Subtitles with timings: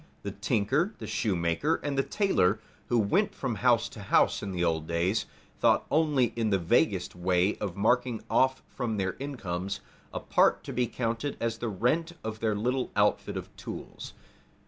[0.23, 4.63] The tinker, the shoemaker, and the tailor, who went from house to house in the
[4.63, 5.27] old days,
[5.59, 9.79] thought only in the vaguest way of marking off from their incomes
[10.11, 14.13] a part to be counted as the rent of their little outfit of tools.